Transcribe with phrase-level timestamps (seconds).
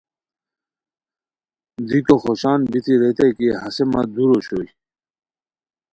[1.87, 4.67] دیکو خوشان بیتی ریتائے کی ہسے مہ دُور اوشوئے